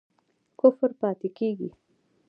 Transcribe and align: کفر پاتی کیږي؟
کفر 0.59 0.89
پاتی 0.99 1.29
کیږي؟ 1.37 1.69